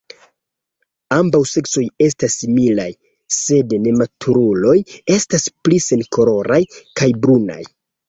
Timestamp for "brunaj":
7.25-7.65